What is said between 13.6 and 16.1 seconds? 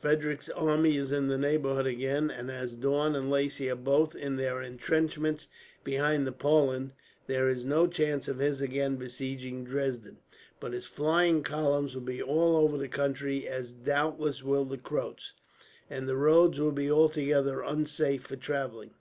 doubtless will the Croats, and